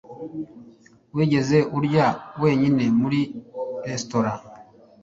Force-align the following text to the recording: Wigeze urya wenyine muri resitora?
Wigeze 1.15 1.57
urya 1.77 2.07
wenyine 2.41 2.83
muri 2.99 3.19
resitora? 3.85 4.31